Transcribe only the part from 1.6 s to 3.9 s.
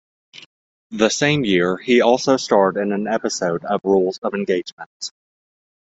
he also starred in an episode of